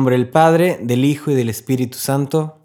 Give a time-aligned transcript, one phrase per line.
[0.00, 2.56] Nombre del Padre, del Hijo y del Espíritu Santo.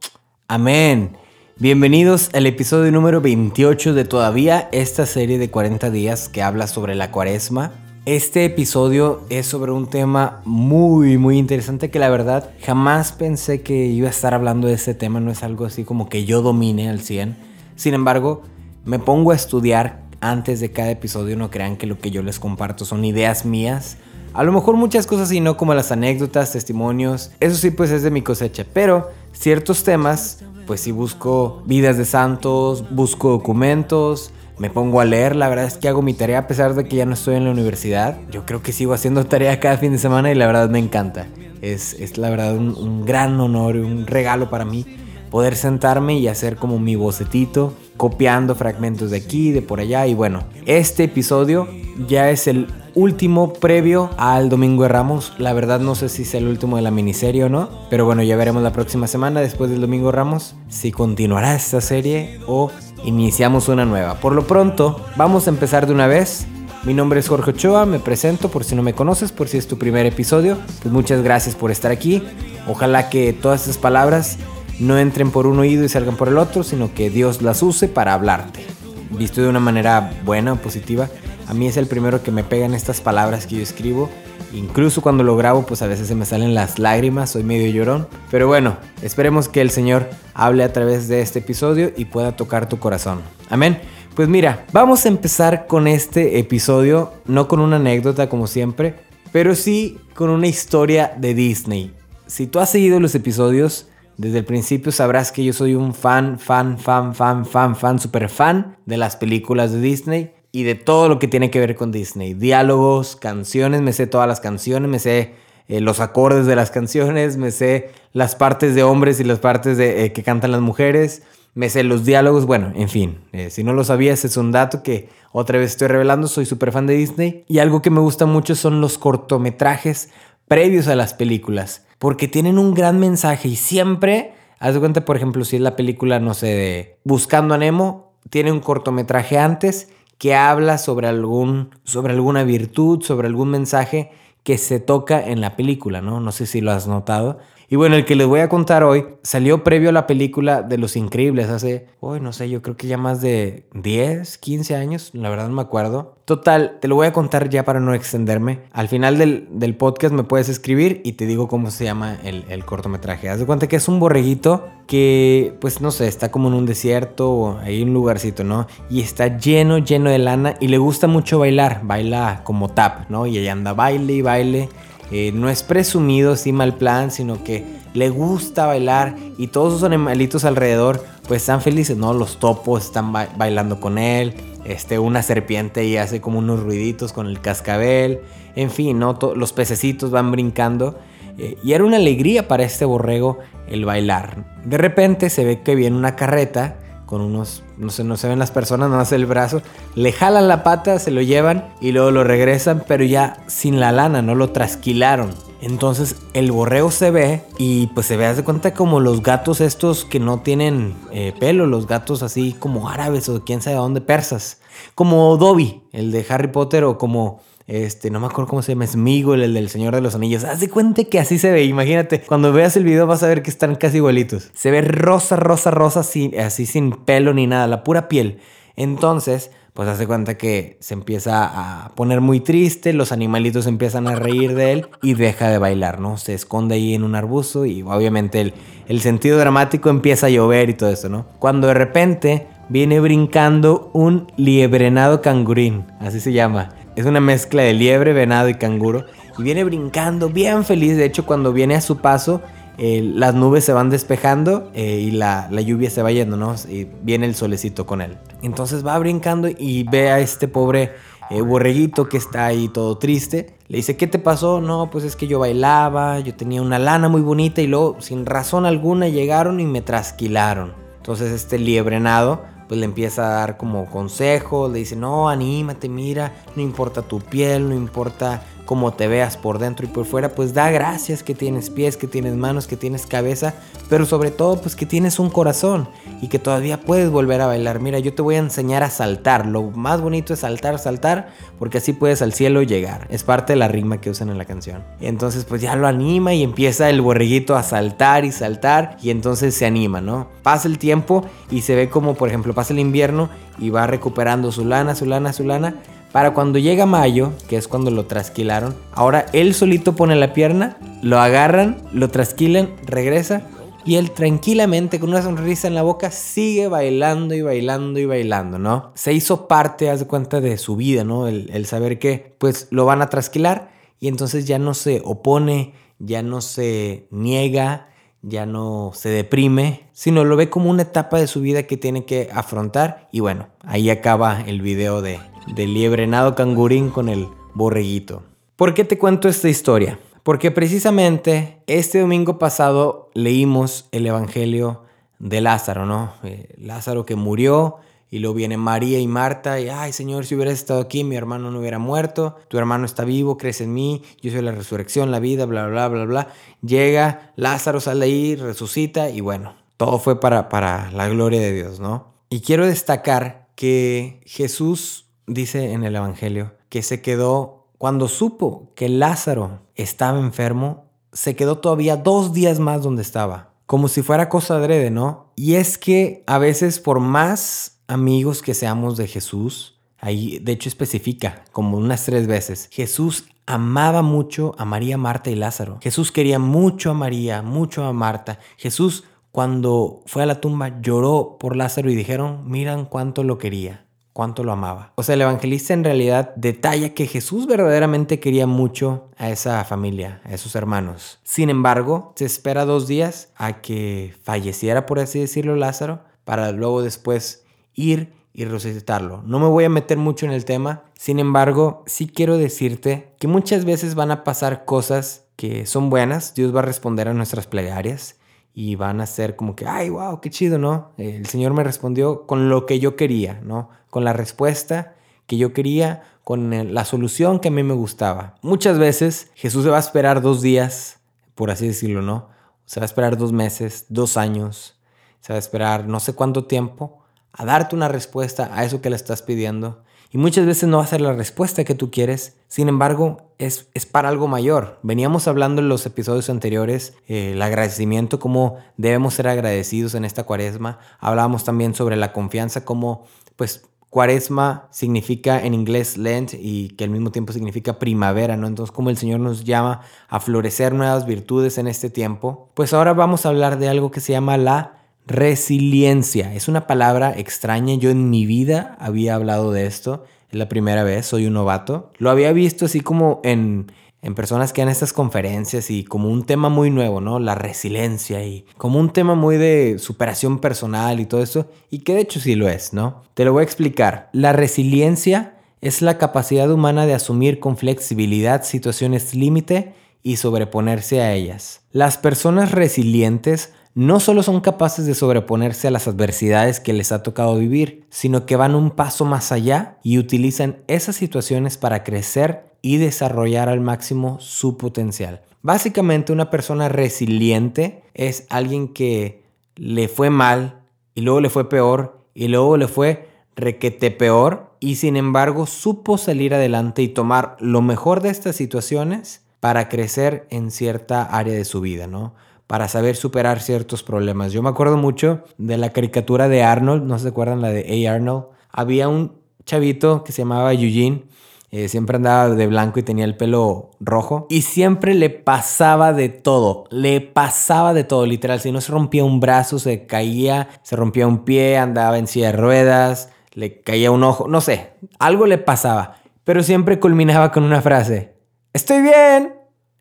[0.48, 1.18] Amén.
[1.58, 6.96] Bienvenidos al episodio número 28 de todavía esta serie de 40 días que habla sobre
[6.96, 7.74] la cuaresma.
[8.06, 13.86] Este episodio es sobre un tema muy muy interesante que la verdad jamás pensé que
[13.88, 16.90] iba a estar hablando de este tema, no es algo así como que yo domine
[16.90, 17.36] al 100.
[17.76, 18.44] Sin embargo,
[18.86, 22.40] me pongo a estudiar antes de cada episodio, no crean que lo que yo les
[22.40, 23.98] comparto son ideas mías.
[24.35, 28.03] A lo mejor muchas cosas y no como las anécdotas, testimonios, eso sí pues es
[28.03, 34.70] de mi cosecha, pero ciertos temas pues si busco vidas de santos, busco documentos, me
[34.70, 37.05] pongo a leer, la verdad es que hago mi tarea a pesar de que ya
[37.05, 38.17] no estoy en la universidad.
[38.30, 41.27] Yo creo que sigo haciendo tarea cada fin de semana y la verdad me encanta.
[41.61, 44.86] Es, es la verdad un, un gran honor, un regalo para mí
[45.31, 50.08] poder sentarme y hacer como mi bocetito, copiando fragmentos de aquí, de por allá.
[50.08, 51.68] Y bueno, este episodio
[52.08, 55.34] ya es el último previo al Domingo de Ramos.
[55.38, 58.23] La verdad no sé si es el último de la miniserie o no, pero bueno,
[58.23, 62.72] ya veremos la próxima semana después del Domingo de Ramos si continuará esta serie o
[63.04, 64.16] iniciamos una nueva.
[64.16, 66.48] Por lo pronto, vamos a empezar de una vez.
[66.84, 69.68] Mi nombre es Jorge Ochoa, me presento por si no me conoces, por si es
[69.68, 70.58] tu primer episodio.
[70.84, 72.22] Pues muchas gracias por estar aquí.
[72.68, 74.38] Ojalá que todas estas palabras
[74.80, 77.88] no entren por un oído y salgan por el otro, sino que Dios las use
[77.88, 78.66] para hablarte.
[79.12, 81.09] Visto de una manera buena o positiva,
[81.48, 84.09] a mí es el primero que me pegan estas palabras que yo escribo.
[84.54, 88.08] Incluso cuando lo grabo, pues a veces se me salen las lágrimas, soy medio llorón.
[88.32, 92.67] Pero bueno, esperemos que el Señor hable a través de este episodio y pueda tocar
[92.67, 93.22] tu corazón.
[93.50, 93.80] Amén.
[94.16, 98.95] Pues mira, vamos a empezar con este episodio, no con una anécdota como siempre,
[99.34, 101.94] pero sí con una historia de Disney.
[102.26, 106.39] Si tú has seguido los episodios, desde el principio sabrás que yo soy un fan,
[106.39, 111.09] fan, fan, fan, fan, fan, super fan de las películas de Disney y de todo
[111.09, 112.33] lo que tiene que ver con Disney.
[112.33, 115.33] Diálogos, canciones, me sé todas las canciones, me sé
[115.67, 119.77] eh, los acordes de las canciones, me sé las partes de hombres y las partes
[119.77, 121.23] de, eh, que cantan las mujeres,
[121.55, 124.83] me sé los diálogos, bueno, en fin, eh, si no lo sabías es un dato
[124.83, 128.25] que otra vez estoy revelando, soy súper fan de Disney y algo que me gusta
[128.25, 130.09] mucho son los cortometrajes
[130.48, 135.16] previos a las películas, porque tienen un gran mensaje y siempre, haz de cuenta, por
[135.16, 139.89] ejemplo, si es la película, no sé, de Buscando a Nemo, tiene un cortometraje antes
[140.18, 144.12] que habla sobre, algún, sobre alguna virtud, sobre algún mensaje
[144.44, 146.19] que se toca en la película, ¿no?
[146.19, 147.39] No sé si lo has notado.
[147.69, 150.77] Y bueno, el que les voy a contar hoy salió previo a la película de
[150.77, 155.09] Los Increíbles hace, uy, no sé, yo creo que ya más de 10, 15 años,
[155.13, 156.15] la verdad no me acuerdo.
[156.25, 158.62] Total, te lo voy a contar ya para no extenderme.
[158.71, 162.45] Al final del, del podcast me puedes escribir y te digo cómo se llama el,
[162.50, 163.30] el, cortometraje.
[163.30, 166.65] Haz de cuenta que es un borreguito que, pues no sé, está como en un
[166.65, 168.65] desierto o hay un lugarcito, ¿no?
[168.89, 171.81] Y está lleno, lleno de lana y le gusta mucho bailar.
[171.83, 173.27] Baila como tap, ¿no?
[173.27, 174.69] Y ella anda baile y baile.
[175.12, 177.63] Eh, no es presumido así mal plan, sino que
[177.94, 182.13] le gusta bailar y todos sus animalitos alrededor pues están felices, ¿no?
[182.13, 184.33] Los topos están ba bailando con él,
[184.66, 188.19] este, una serpiente y hace como unos ruiditos con el cascabel,
[188.56, 190.98] en fin, los pececitos van brincando
[191.38, 194.45] eh, y era una alegría para este borrego el bailar.
[194.66, 198.39] De repente se ve que viene una carreta con unos, no sé, no se ven
[198.39, 199.62] las personas, no hace el brazo,
[199.95, 203.92] le jalan la pata, se lo llevan y luego lo regresan, pero ya sin la
[203.92, 205.31] lana, no lo trasquilaron.
[205.62, 210.06] Entonces el borrego se ve y pues se ve, hace cuenta como los gatos estos
[210.06, 214.60] que no tienen eh, pelo, los gatos así como árabes o quién sabe dónde, persas.
[214.94, 218.86] Como Dobby, el de Harry Potter o como este, no me acuerdo cómo se llama,
[218.86, 220.44] Smigol, el del Señor de los Anillos.
[220.44, 222.21] Haz de cuenta que así se ve, imagínate.
[222.21, 224.51] Cuando veas el video vas a ver que están casi igualitos.
[224.53, 228.39] Se ve rosa, rosa, rosa, así sin pelo ni nada, la pura piel.
[228.75, 234.15] Entonces, pues hace cuenta que se empieza a poner muy triste, los animalitos empiezan a
[234.15, 236.18] reír de él y deja de bailar, ¿no?
[236.18, 238.54] Se esconde ahí en un arbusto y obviamente el,
[238.88, 241.25] el sentido dramático empieza a llover y todo eso, ¿no?
[241.40, 246.69] Cuando de repente viene brincando un liebrenado cangurín, así se llama.
[246.95, 249.06] Es una mezcla de liebre, venado y canguro.
[249.38, 250.97] Y viene brincando bien feliz.
[250.97, 252.42] De hecho, cuando viene a su paso,
[252.77, 256.56] las nubes se van despejando eh, y la, la, lluvia se va yendo, ¿no?
[256.69, 258.18] Y viene el solecito con él.
[258.42, 260.92] Entonces va brincando y ve a este pobre
[261.30, 263.56] eh, borreguito que está ahí todo triste.
[263.68, 264.62] Le dice, ¿qué te pasó?
[264.62, 268.25] No, pues es que yo bailaba, yo tenía una lana muy bonita y luego, sin
[268.25, 270.74] razón alguna, llegaron y me trasquilaron.
[270.97, 276.34] Entonces este liebrenado pues le empieza a dar como consejo, le dice, no, anímate, mira,
[276.56, 280.54] no importa tu piel, no importa como te veas por dentro y por fuera, pues
[280.54, 283.54] da gracias que tienes pies, que tienes manos, que tienes cabeza,
[283.90, 285.88] pero sobre todo pues que tienes un corazón
[286.22, 287.80] y que todavía puedes volver a bailar.
[287.80, 289.46] Mira, yo te voy a enseñar a saltar.
[289.46, 291.30] Lo más bonito es saltar, saltar,
[291.60, 293.08] porque así puedes al cielo llegar.
[293.10, 294.84] Es parte de la rima que usan en la canción.
[295.00, 299.56] Entonces pues ya lo anima y empieza el borreguito a saltar y saltar y entonces
[299.56, 300.28] se anima, ¿no?
[300.42, 303.30] Pasa el tiempo y se ve como por ejemplo pasa el invierno
[303.60, 305.76] y va recuperando su lana, su lana, su lana
[306.16, 310.78] para cuando llega mayo, que es cuando lo trasquilaron, ahora él solito pone la pierna,
[311.02, 313.42] lo agarran, lo trasquilan, regresa
[313.84, 318.58] y él tranquilamente con una sonrisa en la boca sigue bailando y bailando y bailando,
[318.58, 318.94] ¿no?
[318.96, 321.28] Se hizo parte, haz de cuenta, de su vida, ¿no?
[321.28, 325.74] El, el saber que pues lo van a trasquilar y entonces ya no se opone,
[326.00, 327.90] ya no se niega,
[328.22, 332.06] ya no se deprime, sino lo ve como una etapa de su vida que tiene
[332.06, 338.24] que afrontar y bueno, ahí acaba el video de del liebrenado cangurín con el borreguito.
[338.56, 340.00] ¿Por qué te cuento esta historia?
[340.24, 344.83] Porque precisamente este domingo pasado leímos el Evangelio
[345.19, 346.13] de Lázaro, ¿no?
[346.24, 347.77] Eh, Lázaro que murió
[348.09, 351.51] y luego viene María y Marta y, ay Señor, si hubieras estado aquí, mi hermano
[351.51, 355.19] no hubiera muerto, tu hermano está vivo, crees en mí, yo soy la resurrección, la
[355.19, 356.27] vida, bla, bla, bla, bla.
[356.62, 361.80] Llega, Lázaro sale ahí, resucita y bueno, todo fue para, para la gloria de Dios,
[361.80, 362.13] ¿no?
[362.30, 368.89] Y quiero destacar que Jesús dice en el Evangelio que se quedó, cuando supo que
[368.89, 373.54] Lázaro estaba enfermo, se quedó todavía dos días más donde estaba.
[373.66, 375.31] Como si fuera cosa adrede, ¿no?
[375.36, 380.69] Y es que a veces por más amigos que seamos de Jesús, ahí de hecho
[380.69, 385.80] especifica como unas tres veces, Jesús amaba mucho a María, Marta y Lázaro.
[385.81, 388.39] Jesús quería mucho a María, mucho a Marta.
[388.57, 393.85] Jesús cuando fue a la tumba lloró por Lázaro y dijeron, miran cuánto lo quería
[394.16, 394.94] cuánto lo amaba.
[394.96, 400.22] O sea, el evangelista en realidad detalla que Jesús verdaderamente quería mucho a esa familia,
[400.24, 401.20] a esos hermanos.
[401.26, 406.82] Sin embargo, se espera dos días a que falleciera, por así decirlo, Lázaro, para luego
[406.82, 409.22] después ir y resucitarlo.
[409.26, 413.28] No me voy a meter mucho en el tema, sin embargo, sí quiero decirte que
[413.28, 417.48] muchas veces van a pasar cosas que son buenas, Dios va a responder a nuestras
[417.48, 418.16] plegarias
[418.57, 420.94] y van a ser como que, ay, wow, qué chido, ¿no?
[420.98, 423.69] El Señor me respondió con lo que yo quería, ¿no?
[423.90, 424.96] Con la respuesta
[425.28, 428.36] que yo quería, con la solución que a mí me gustaba.
[428.42, 431.02] Muchas veces Jesús se va a esperar dos días,
[431.36, 432.30] por así decirlo, ¿no?
[432.66, 434.80] Se va a esperar dos meses, dos años,
[435.19, 437.04] se va a esperar no sé cuánto tiempo
[437.34, 439.84] a darte una respuesta a eso que le estás pidiendo.
[440.12, 443.70] Y muchas veces no va a ser la respuesta que tú quieres, sin embargo, es,
[443.74, 444.80] es para algo mayor.
[444.84, 450.24] Veníamos hablando en los episodios anteriores eh, el agradecimiento, cómo debemos ser agradecidos en esta
[450.24, 450.80] cuaresma.
[451.00, 453.06] Hablábamos también sobre la confianza, cómo
[453.36, 458.46] pues cuaresma significa en inglés Lent y que al mismo tiempo significa primavera, ¿no?
[458.46, 462.94] Entonces, como el Señor nos llama a florecer nuevas virtudes en este tiempo, pues ahora
[462.94, 464.76] vamos a hablar de algo que se llama la
[465.08, 466.34] Resiliencia.
[466.34, 467.76] Es una palabra extraña.
[467.76, 470.04] Yo en mi vida había hablado de esto.
[470.30, 471.06] Es la primera vez.
[471.06, 471.92] Soy un novato.
[471.98, 476.25] Lo había visto así como en, en personas que dan estas conferencias y como un
[476.25, 477.19] tema muy nuevo, ¿no?
[477.19, 481.50] La resiliencia y como un tema muy de superación personal y todo eso.
[481.69, 483.01] Y que de hecho sí lo es, ¿no?
[483.13, 484.10] Te lo voy a explicar.
[484.13, 489.74] La resiliencia es la capacidad humana de asumir con flexibilidad situaciones límite
[490.04, 491.62] y sobreponerse a ellas.
[491.71, 497.04] Las personas resilientes no solo son capaces de sobreponerse a las adversidades que les ha
[497.04, 502.46] tocado vivir, sino que van un paso más allá y utilizan esas situaciones para crecer
[502.62, 505.24] y desarrollar al máximo su potencial.
[505.42, 509.24] Básicamente una persona resiliente es alguien que
[509.58, 510.62] le fue mal
[510.96, 515.98] y luego le fue peor y luego le fue requete peor y sin embargo supo
[515.98, 521.44] salir adelante y tomar lo mejor de estas situaciones para crecer en cierta área de
[521.44, 522.15] su vida, ¿no?
[522.47, 524.31] Para saber superar ciertos problemas.
[524.31, 527.93] Yo me acuerdo mucho de la caricatura de Arnold, no se acuerdan la de A.
[527.93, 528.25] Arnold.
[528.51, 529.13] Había un
[529.45, 531.05] chavito que se llamaba Eugene,
[531.51, 534.27] eh, siempre andaba de blanco y tenía el pelo rojo.
[534.29, 538.39] Y siempre le pasaba de todo, le pasaba de todo, literal.
[538.39, 542.27] Si no se rompía un brazo, se caía, se rompía un pie, andaba en silla
[542.27, 545.97] de ruedas, le caía un ojo, no sé, algo le pasaba.
[546.23, 548.15] Pero siempre culminaba con una frase,
[548.51, 549.35] estoy bien,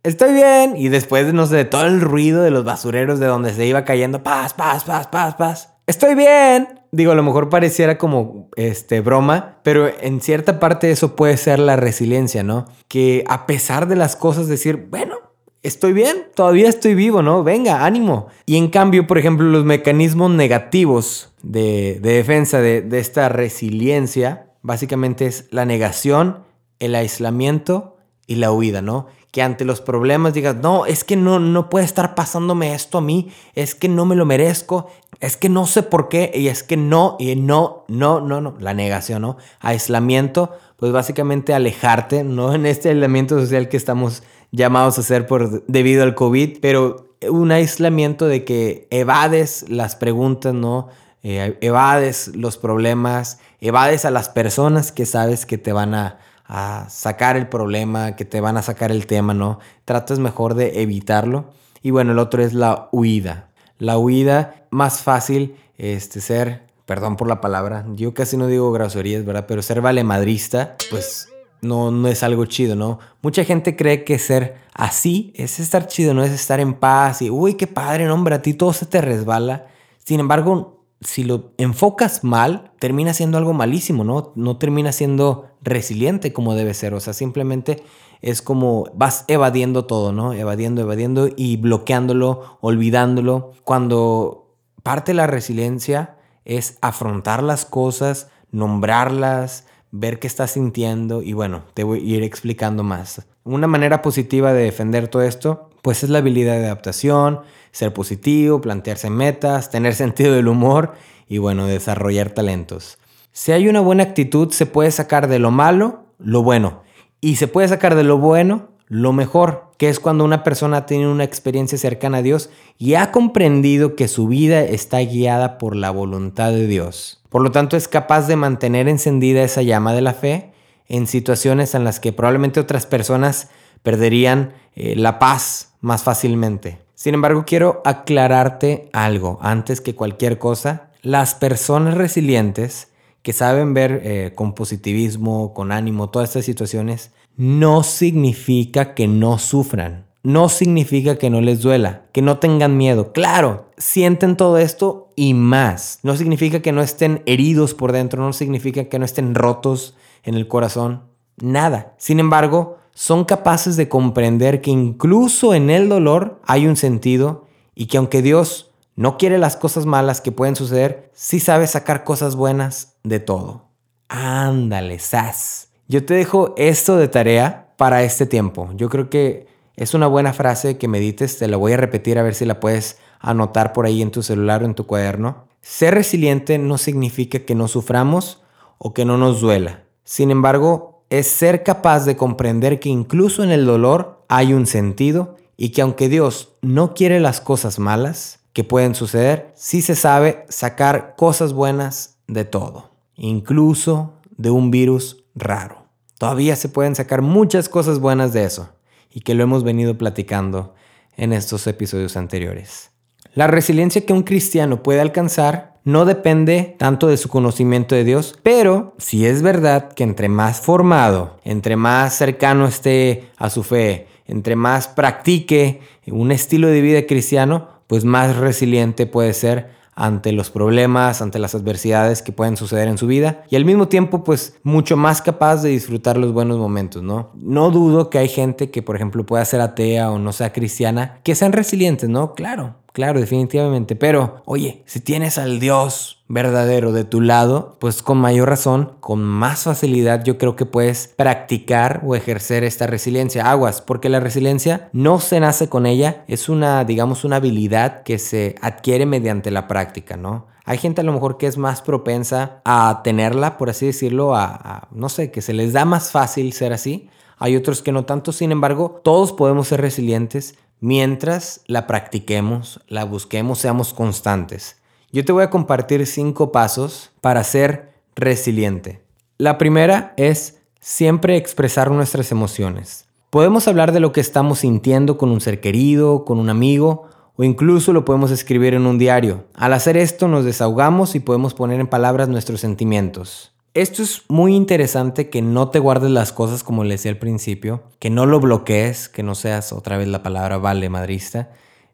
[0.04, 0.76] estoy bien.
[0.76, 3.84] Y después, no sé, de todo el ruido de los basureros de donde se iba
[3.84, 5.75] cayendo, paz, paz, paz, paz, paz.
[5.87, 6.80] Estoy bien.
[6.92, 11.58] Digo, a lo mejor pareciera como este broma, pero en cierta parte eso puede ser
[11.58, 12.66] la resiliencia, ¿no?
[12.87, 15.16] Que a pesar de las cosas decir, bueno,
[15.62, 17.42] estoy bien, todavía estoy vivo, ¿no?
[17.42, 18.28] Venga, ánimo.
[18.46, 24.52] Y en cambio, por ejemplo, los mecanismos negativos de, de defensa de, de esta resiliencia,
[24.62, 26.44] básicamente es la negación,
[26.78, 27.96] el aislamiento
[28.26, 29.08] y la huida, ¿no?
[29.35, 33.00] Que ante los problemas digas, no, es que no, no puede estar pasándome esto a
[33.00, 34.87] mí, es que no me lo merezco,
[35.19, 38.55] es que no sé por qué, y es que no, y no, no, no, no,
[38.61, 39.37] la negación, ¿no?
[39.59, 42.55] Aislamiento, pues básicamente alejarte, ¿no?
[42.55, 44.23] En este aislamiento social que estamos
[44.53, 50.55] llamados a hacer por, debido al COVID, pero un aislamiento de que evades las preguntas,
[50.55, 50.91] ¿no?
[51.25, 56.87] Eh, evades los problemas, evades a las personas que sabes que te van a, a
[56.89, 59.59] sacar el problema, que te van a sacar el tema, ¿no?
[59.85, 61.53] Tratas mejor de evitarlo.
[61.83, 63.49] Y bueno, el otro es la huida.
[63.79, 69.25] La huida más fácil, este, ser, perdón por la palabra, yo casi no digo groserías,
[69.25, 69.47] ¿verdad?
[69.49, 71.29] Pero ser valemadrista, pues
[71.63, 72.99] no, no es algo chido, ¿no?
[73.23, 77.31] Mucha gente cree que ser así es estar chido, no es estar en paz y,
[77.31, 79.67] uy, qué padre, no, a ti todo se te resbala.
[80.05, 80.74] Sin embargo,
[81.04, 84.32] si lo enfocas mal, termina siendo algo malísimo, ¿no?
[84.34, 86.94] No termina siendo resiliente como debe ser.
[86.94, 87.82] O sea, simplemente
[88.23, 90.32] es como vas evadiendo todo, ¿no?
[90.32, 93.52] Evadiendo, evadiendo y bloqueándolo, olvidándolo.
[93.64, 101.64] Cuando parte la resiliencia es afrontar las cosas, nombrarlas, ver qué estás sintiendo y bueno,
[101.75, 103.26] te voy a ir explicando más.
[103.44, 107.40] Una manera positiva de defender todo esto, pues es la habilidad de adaptación,
[107.75, 110.95] ser positivo, plantearse metas, tener sentido del humor
[111.28, 112.99] y bueno, desarrollar talentos.
[113.33, 116.83] Si hay una buena actitud, se puede sacar de lo malo lo bueno
[117.21, 121.09] y se puede sacar de lo bueno lo mejor, que es cuando una persona tiene
[121.09, 125.90] una experiencia cercana a Dios y ha comprendido que su vida está guiada por la
[125.90, 127.23] voluntad de Dios.
[127.28, 130.52] Por lo tanto, es capaz de mantener encendida esa llama de la fe
[130.87, 133.49] en situaciones en las que probablemente otras personas
[133.83, 136.84] perderían eh, la paz más fácilmente.
[137.04, 140.88] Sin embargo, quiero aclararte algo antes que cualquier cosa.
[141.02, 147.82] Las personas resilientes que saben ver eh, con positivismo, con ánimo, todas estas situaciones, no
[147.82, 150.06] significa que no sufran.
[150.23, 153.12] No significa que no les duela, que no tengan miedo.
[153.12, 155.99] Claro, sienten todo esto y más.
[156.04, 160.37] No significa que no estén heridos por dentro, no significa que no estén rotos en
[160.37, 161.02] el corazón.
[161.37, 161.92] Nada.
[161.99, 167.87] Sin embargo, son capaces de comprender que incluso en el dolor hay un sentido y
[167.87, 172.37] que aunque Dios no quiere las cosas malas que pueden suceder, sí sabe sacar cosas
[172.37, 173.65] buenas de todo.
[174.09, 175.71] Ándale, sas.
[175.89, 178.71] Yo te dejo esto de tarea para este tiempo.
[178.77, 182.23] Yo creo que es una buena frase que medites, te la voy a repetir a
[182.23, 185.49] ver si la puedes anotar por ahí en tu celular o en tu cuaderno.
[185.61, 188.43] Ser resiliente no significa que no suframos
[188.79, 189.85] o que no nos duela.
[190.05, 195.37] Sin embargo, es ser capaz de comprender que incluso en el dolor hay un sentido
[195.56, 200.44] y que aunque Dios no quiere las cosas malas que pueden suceder, sí se sabe
[200.49, 205.87] sacar cosas buenas de todo, incluso de un virus raro.
[206.18, 208.70] Todavía se pueden sacar muchas cosas buenas de eso
[209.12, 210.75] y que lo hemos venido platicando
[211.16, 212.90] en estos episodios anteriores.
[213.34, 218.38] La resiliencia que un cristiano puede alcanzar no depende tanto de su conocimiento de Dios,
[218.43, 224.09] pero si es verdad que entre más formado, entre más cercano esté a su fe,
[224.26, 230.50] entre más practique un estilo de vida cristiano, pues más resiliente puede ser ante los
[230.50, 234.59] problemas, ante las adversidades que pueden suceder en su vida y al mismo tiempo pues
[234.62, 237.31] mucho más capaz de disfrutar los buenos momentos, ¿no?
[237.35, 241.21] No dudo que hay gente que por ejemplo pueda ser atea o no sea cristiana,
[241.23, 242.35] que sean resilientes, ¿no?
[242.35, 243.97] Claro, Claro, definitivamente.
[243.97, 249.25] Pero, oye, si tienes al Dios verdadero de tu lado, pues con mayor razón, con
[249.25, 253.51] más facilidad yo creo que puedes practicar o ejercer esta resiliencia.
[253.51, 258.21] Aguas, porque la resiliencia no se nace con ella, es una, digamos, una habilidad que
[258.21, 260.47] se adquiere mediante la práctica, ¿no?
[260.65, 264.87] Hay gente a lo mejor que es más propensa a tenerla, por así decirlo, a,
[264.93, 267.11] no sé, que se les da más fácil ser así.
[267.39, 273.05] Hay otros que no tanto, sin embargo, todos podemos ser resilientes mientras la practiquemos, la
[273.05, 274.76] busquemos, seamos constantes.
[275.12, 279.00] Yo te voy a compartir cinco pasos para ser resiliente.
[279.38, 283.07] La primera es siempre expresar nuestras emociones.
[283.31, 287.45] Podemos hablar de lo que estamos sintiendo con un ser querido, con un amigo, o
[287.45, 289.47] incluso lo podemos escribir en un diario.
[289.55, 293.53] Al hacer esto nos desahogamos y podemos poner en palabras nuestros sentimientos.
[293.75, 297.83] Esto es muy interesante que no te guardes las cosas como le decía al principio,
[297.99, 301.50] que no lo bloquees, que no seas otra vez la palabra vale madrista,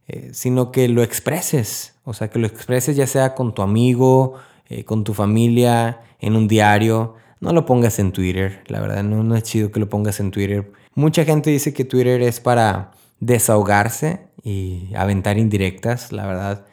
[0.06, 4.34] eh, sino que lo expreses, o sea, que lo expreses ya sea con tu amigo,
[4.68, 9.24] eh, con tu familia, en un diario, no lo pongas en Twitter, la verdad no,
[9.24, 10.70] no es chido que lo pongas en Twitter.
[10.94, 16.66] Mucha gente dice que Twitter es para desahogarse y aventar indirectas, la verdad.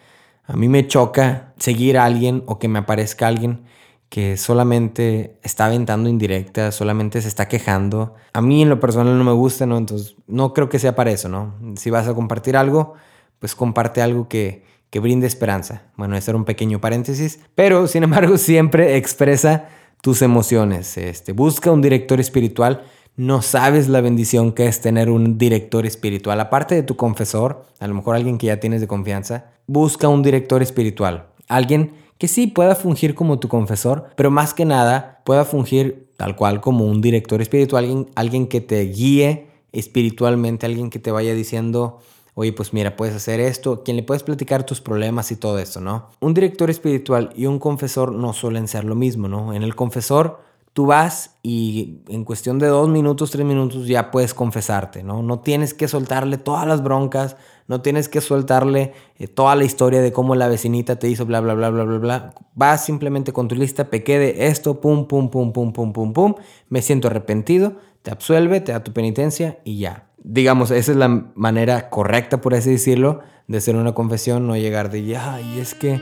[0.43, 3.61] A mí me choca seguir a alguien o que me aparezca alguien
[4.09, 8.15] que solamente está aventando indirecta, solamente se está quejando.
[8.33, 9.77] A mí en lo personal no me gusta, ¿no?
[9.77, 11.55] Entonces no creo que sea para eso, ¿no?
[11.75, 12.93] Si vas a compartir algo,
[13.39, 15.83] pues comparte algo que, que brinde esperanza.
[15.97, 19.67] Bueno, ese era un pequeño paréntesis, pero sin embargo siempre expresa
[20.01, 20.97] tus emociones.
[20.97, 22.83] Este, busca un director espiritual.
[23.17, 26.39] No sabes la bendición que es tener un director espiritual.
[26.39, 30.21] Aparte de tu confesor, a lo mejor alguien que ya tienes de confianza, busca un
[30.21, 31.27] director espiritual.
[31.47, 36.35] Alguien que sí pueda fungir como tu confesor, pero más que nada pueda fungir tal
[36.35, 41.33] cual como un director espiritual, alguien, alguien que te guíe espiritualmente, alguien que te vaya
[41.35, 41.99] diciendo,
[42.33, 45.79] oye, pues mira, puedes hacer esto, quien le puedes platicar tus problemas y todo esto,
[45.79, 46.09] ¿no?
[46.19, 49.53] Un director espiritual y un confesor no suelen ser lo mismo, ¿no?
[49.53, 50.39] En el confesor
[50.77, 55.23] tú vas y en cuestión de dos minutos, tres minutos ya puedes confesarte, ¿no?
[55.23, 57.35] No tienes que soltarle todas las broncas,
[57.67, 61.39] no tienes que soltarle eh, toda la historia de cómo la vecinita te hizo bla,
[61.39, 62.35] bla, bla, bla, bla, bla.
[62.53, 66.35] Vas simplemente con tu lista, pequé de esto, pum, pum, pum, pum, pum, pum, pum,
[66.69, 71.07] me siento arrepentido, te absuelve, te da tu penitencia y ya digamos, esa es la
[71.07, 75.99] manera correcta, por así decirlo, de hacer una confesión, no llegar de, ay, es que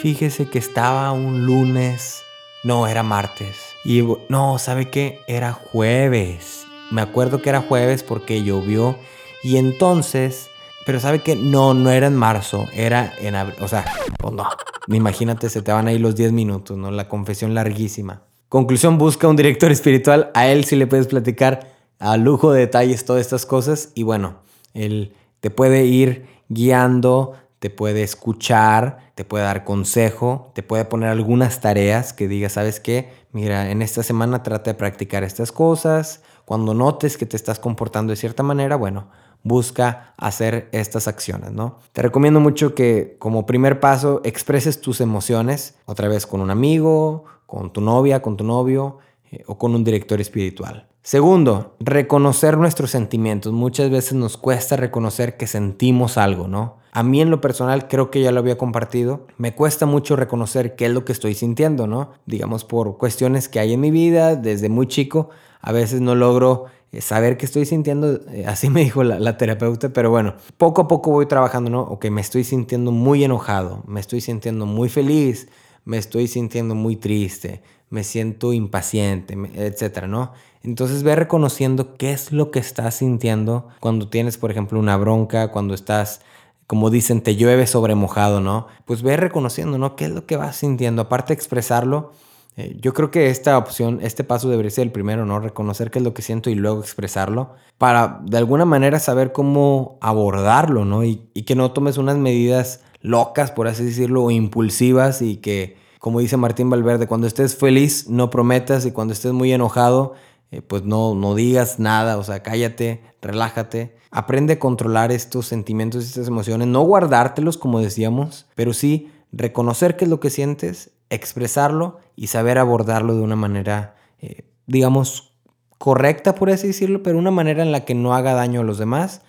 [0.00, 2.22] fíjese que estaba un lunes,
[2.62, 3.71] no, era martes.
[3.84, 5.20] Y no, ¿sabe qué?
[5.26, 6.66] Era jueves.
[6.90, 8.96] Me acuerdo que era jueves porque llovió.
[9.42, 10.48] Y entonces,
[10.86, 11.34] pero ¿sabe qué?
[11.36, 13.56] No, no era en marzo, era en abril.
[13.60, 13.84] O sea,
[14.18, 14.46] pues no.
[14.88, 16.90] Imagínate, se te van ahí los 10 minutos, ¿no?
[16.90, 18.22] La confesión larguísima.
[18.48, 20.30] Conclusión, busca un director espiritual.
[20.34, 24.40] A él sí le puedes platicar a lujo de detalles todas estas cosas y bueno,
[24.74, 31.08] él te puede ir guiando, te puede escuchar, te puede dar consejo, te puede poner
[31.08, 33.12] algunas tareas que diga, ¿sabes qué?
[33.30, 36.22] Mira, en esta semana trata de practicar estas cosas.
[36.44, 39.10] Cuando notes que te estás comportando de cierta manera, bueno,
[39.44, 41.78] busca hacer estas acciones, ¿no?
[41.92, 47.22] Te recomiendo mucho que como primer paso expreses tus emociones, otra vez con un amigo,
[47.46, 48.98] con tu novia, con tu novio
[49.30, 50.88] eh, o con un director espiritual.
[51.04, 53.52] Segundo, reconocer nuestros sentimientos.
[53.52, 56.76] Muchas veces nos cuesta reconocer que sentimos algo, ¿no?
[56.92, 60.76] A mí en lo personal, creo que ya lo había compartido, me cuesta mucho reconocer
[60.76, 62.12] qué es lo que estoy sintiendo, ¿no?
[62.26, 66.66] Digamos por cuestiones que hay en mi vida desde muy chico, a veces no logro
[66.92, 70.88] eh, saber qué estoy sintiendo, eh, así me dijo la, terapeuta, pero bueno, poco a
[70.88, 71.80] poco voy trabajando, ¿no?
[71.80, 75.48] O que me estoy sintiendo muy enojado, me estoy sintiendo muy feliz,
[75.84, 77.62] me estoy sintiendo muy triste,
[77.92, 80.32] me siento impaciente, etcétera, ¿no?
[80.62, 85.48] Entonces ve reconociendo qué es lo que estás sintiendo cuando tienes, por ejemplo, una bronca,
[85.48, 86.22] cuando estás,
[86.66, 88.66] como dicen, te llueve sobre mojado, ¿no?
[88.86, 89.94] Pues ve reconociendo, ¿no?
[89.94, 91.02] ¿Qué es lo que vas sintiendo?
[91.02, 92.12] Aparte de expresarlo,
[92.56, 95.38] eh, yo creo que esta opción, este paso debería ser el primero, ¿no?
[95.38, 99.98] Reconocer qué es lo que siento y luego expresarlo para de alguna manera saber cómo
[100.00, 101.04] abordarlo, ¿no?
[101.04, 105.81] Y, y que no tomes unas medidas locas, por así decirlo, o impulsivas y que,
[106.02, 110.14] como dice Martín Valverde, cuando estés feliz no prometas y cuando estés muy enojado
[110.50, 113.94] eh, pues no, no digas nada, o sea, cállate, relájate.
[114.10, 119.96] Aprende a controlar estos sentimientos y estas emociones, no guardártelos como decíamos, pero sí reconocer
[119.96, 125.34] qué es lo que sientes, expresarlo y saber abordarlo de una manera, eh, digamos,
[125.78, 128.78] correcta, por así decirlo, pero una manera en la que no haga daño a los
[128.78, 129.22] demás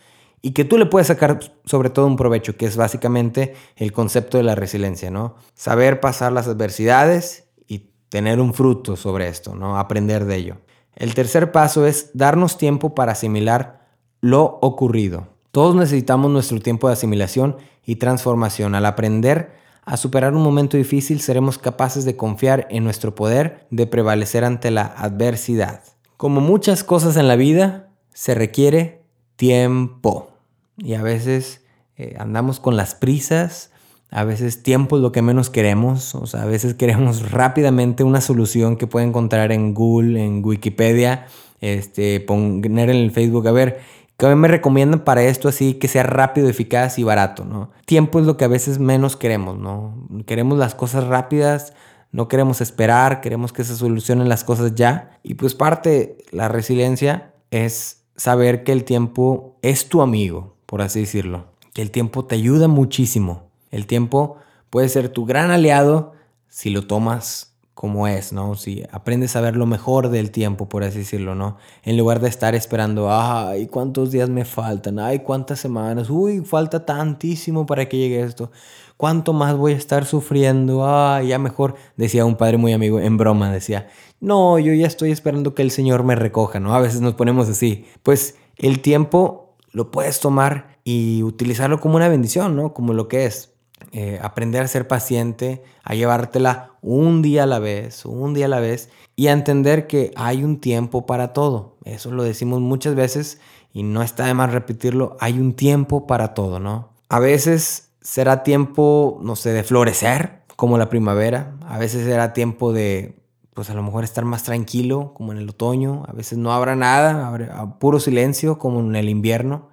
[0.46, 4.38] y que tú le puedes sacar sobre todo un provecho, que es básicamente el concepto
[4.38, 5.36] de la resiliencia, ¿no?
[5.56, 9.80] Saber pasar las adversidades y tener un fruto sobre esto, ¿no?
[9.80, 10.58] Aprender de ello.
[10.98, 13.88] El tercer paso es darnos tiempo para asimilar
[14.20, 15.30] lo ocurrido.
[15.52, 18.76] Todos necesitamos nuestro tiempo de asimilación y transformación.
[18.76, 19.54] Al aprender
[19.86, 24.72] a superar un momento difícil, seremos capaces de confiar en nuestro poder de prevalecer ante
[24.72, 25.84] la adversidad.
[26.18, 29.06] Como muchas cosas en la vida, se requiere
[29.38, 30.33] tiempo.
[30.78, 31.62] Y a veces
[31.98, 33.72] eh, andamos con las prisas,
[34.10, 38.22] a veces tiempo es lo que menos queremos, o sea, a veces queremos rápidamente una
[38.22, 41.28] solución que puede encontrar en Google, en Wikipedia,
[41.62, 43.80] este, poner en el Facebook, a ver,
[44.18, 47.72] ¿qué me recomiendan para esto así que sea rápido, eficaz y barato, ¿no?
[47.86, 50.08] Tiempo es lo que a veces menos queremos, ¿no?
[50.26, 51.74] Queremos las cosas rápidas,
[52.12, 55.20] no queremos esperar, queremos que se solucionen las cosas ya.
[55.24, 61.02] Y pues parte, la resiliencia es saber que el tiempo es tu amigo, por así
[61.02, 61.46] decirlo.
[61.72, 64.38] Que el tiempo te ayuda muchísimo el tiempo
[64.70, 66.14] puede ser tu gran aliado
[66.48, 68.54] si lo tomas como es, ¿no?
[68.54, 71.58] Si aprendes a ver lo mejor del tiempo, por así decirlo, ¿no?
[71.84, 76.86] En lugar de estar esperando, ay, cuántos días me faltan, ay, cuántas semanas, uy, falta
[76.86, 78.52] tantísimo para que llegue esto,
[78.96, 83.18] cuánto más voy a estar sufriendo, ay, ya mejor, decía un padre muy amigo, en
[83.18, 86.76] broma, decía, no, yo ya estoy esperando que el Señor me recoja, ¿no?
[86.76, 87.86] A veces nos ponemos así.
[88.04, 89.43] Pues el tiempo
[89.74, 92.74] lo puedes tomar y utilizarlo como una bendición, ¿no?
[92.74, 93.54] Como lo que es
[93.92, 98.50] eh, aprender a ser paciente, a llevártela un día a la vez, un día a
[98.50, 101.78] la vez, y a entender que hay un tiempo para todo.
[101.84, 103.40] Eso lo decimos muchas veces
[103.74, 106.94] y no está de más repetirlo, hay un tiempo para todo, ¿no?
[107.10, 112.74] A veces será tiempo, no sé, de florecer, como la primavera, a veces será tiempo
[112.74, 113.16] de,
[113.54, 116.76] pues a lo mejor estar más tranquilo, como en el otoño, a veces no habrá
[116.76, 119.70] nada, habrá puro silencio, como en el invierno.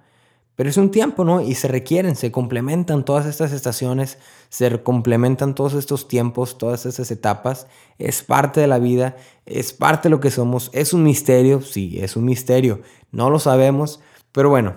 [0.55, 1.41] Pero es un tiempo, ¿no?
[1.41, 7.09] Y se requieren, se complementan todas estas estaciones, se complementan todos estos tiempos, todas estas
[7.09, 7.65] etapas.
[7.97, 9.15] Es parte de la vida,
[9.47, 10.69] es parte de lo que somos.
[10.73, 12.81] Es un misterio, sí, es un misterio.
[13.11, 14.75] No lo sabemos, pero bueno,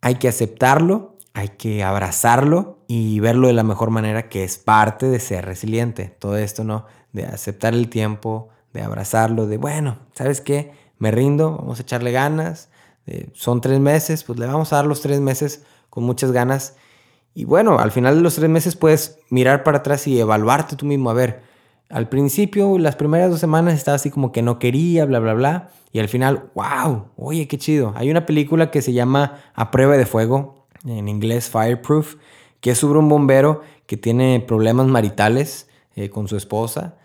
[0.00, 5.06] hay que aceptarlo, hay que abrazarlo y verlo de la mejor manera que es parte
[5.06, 6.14] de ser resiliente.
[6.18, 6.86] Todo esto, ¿no?
[7.12, 10.72] De aceptar el tiempo, de abrazarlo, de, bueno, ¿sabes qué?
[10.98, 12.70] Me rindo, vamos a echarle ganas
[13.06, 16.76] eh, son tres meses, pues le vamos a dar los tres meses con muchas ganas.
[17.34, 20.86] Y bueno, al final de los tres meses puedes mirar para atrás y evaluarte tú
[20.86, 21.10] mismo.
[21.10, 21.42] A ver,
[21.88, 25.70] al principio, las primeras dos semanas estaba así como que no quería, bla, bla, bla.
[25.92, 27.92] Y al final, wow, oye, qué chido.
[27.96, 32.16] Hay una película que se llama A prueba de fuego, en inglés Fireproof,
[32.60, 36.96] que es sobre un bombero que tiene problemas maritales eh, con su esposa.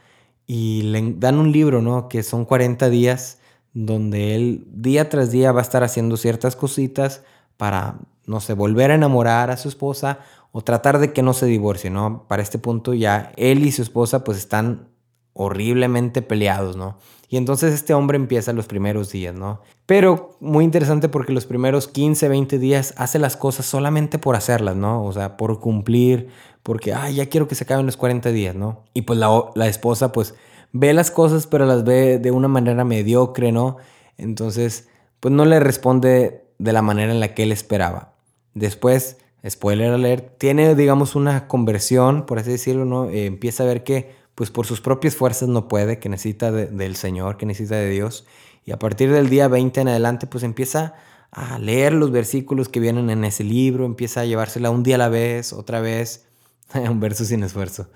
[0.47, 2.09] Y le dan un libro, ¿no?
[2.09, 3.39] Que son 40 días
[3.73, 7.23] donde él día tras día va a estar haciendo ciertas cositas
[7.57, 10.19] para, no sé, volver a enamorar a su esposa
[10.51, 12.25] o tratar de que no se divorcie, ¿no?
[12.27, 14.89] Para este punto ya él y su esposa pues están
[15.33, 16.97] horriblemente peleados, ¿no?
[17.31, 19.61] Y entonces este hombre empieza los primeros días, ¿no?
[19.85, 24.75] Pero muy interesante porque los primeros 15, 20 días hace las cosas solamente por hacerlas,
[24.75, 25.05] ¿no?
[25.05, 26.27] O sea, por cumplir,
[26.61, 28.83] porque, ay, ya quiero que se acaben los 40 días, ¿no?
[28.93, 30.35] Y pues la, la esposa pues
[30.73, 33.77] ve las cosas, pero las ve de una manera mediocre, ¿no?
[34.17, 34.89] Entonces,
[35.21, 38.11] pues no le responde de la manera en la que él esperaba.
[38.55, 43.05] Después, spoiler alert, tiene, digamos, una conversión, por así decirlo, ¿no?
[43.05, 46.95] Eh, empieza a ver que, pues por sus propias fuerzas no puede, que necesita del
[46.95, 48.25] Señor, que necesita de Dios.
[48.65, 50.95] Y a partir del día 20 en adelante, pues empieza
[51.29, 54.97] a leer los versículos que vienen en ese libro, empieza a llevársela un día a
[54.97, 56.25] la vez, otra vez,
[56.73, 57.89] un verso sin esfuerzo.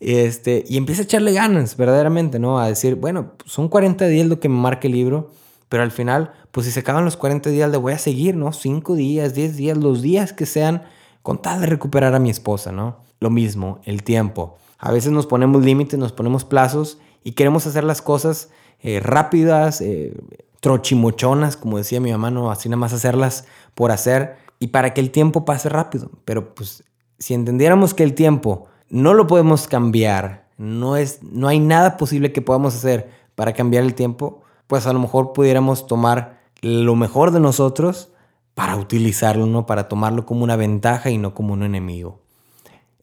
[0.00, 2.58] Este, y empieza a echarle ganas, verdaderamente, ¿no?
[2.58, 5.30] A decir, bueno, son 40 días lo que me marca el libro,
[5.68, 8.54] pero al final, pues si se acaban los 40 días, le voy a seguir, ¿no?
[8.54, 10.84] 5 días, 10 días, los días que sean,
[11.20, 12.96] con tal de recuperar a mi esposa, ¿no?
[13.20, 14.56] Lo mismo, el tiempo.
[14.82, 19.80] A veces nos ponemos límites, nos ponemos plazos y queremos hacer las cosas eh, rápidas,
[19.80, 20.12] eh,
[20.58, 22.50] trochimochonas, como decía mi mamá, ¿no?
[22.50, 26.10] Así nada más hacerlas por hacer y para que el tiempo pase rápido.
[26.24, 26.82] Pero pues
[27.20, 32.32] si entendiéramos que el tiempo no lo podemos cambiar, no, es, no hay nada posible
[32.32, 37.30] que podamos hacer para cambiar el tiempo, pues a lo mejor pudiéramos tomar lo mejor
[37.30, 38.10] de nosotros
[38.54, 39.64] para utilizarlo, ¿no?
[39.64, 42.18] Para tomarlo como una ventaja y no como un enemigo.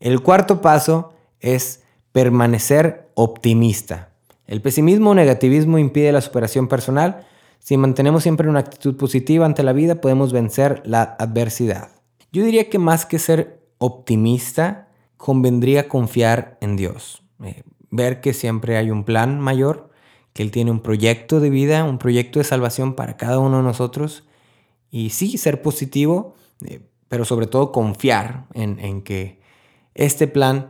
[0.01, 4.09] El cuarto paso es permanecer optimista.
[4.47, 7.27] El pesimismo o negativismo impide la superación personal.
[7.59, 11.89] Si mantenemos siempre una actitud positiva ante la vida, podemos vencer la adversidad.
[12.31, 17.23] Yo diría que más que ser optimista, convendría confiar en Dios.
[17.43, 19.89] Eh, ver que siempre hay un plan mayor,
[20.33, 23.63] que Él tiene un proyecto de vida, un proyecto de salvación para cada uno de
[23.63, 24.23] nosotros.
[24.89, 29.41] Y sí, ser positivo, eh, pero sobre todo confiar en, en que
[29.93, 30.69] este plan